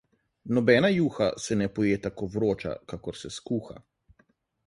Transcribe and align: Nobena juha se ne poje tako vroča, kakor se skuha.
Nobena 0.57 0.89
juha 0.93 1.25
se 1.43 1.57
ne 1.59 1.67
poje 1.75 1.99
tako 2.05 2.29
vroča, 2.37 2.73
kakor 2.93 3.19
se 3.25 3.31
skuha. 3.37 3.77